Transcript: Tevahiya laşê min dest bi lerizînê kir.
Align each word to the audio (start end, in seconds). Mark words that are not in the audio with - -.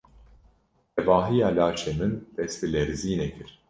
Tevahiya 0.95 1.49
laşê 1.57 1.93
min 1.97 2.13
dest 2.37 2.57
bi 2.61 2.67
lerizînê 2.73 3.27
kir. 3.35 3.49